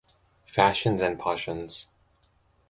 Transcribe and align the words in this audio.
"Fashions 0.47 0.99
and 1.03 1.19
Pashuns". 1.19 1.87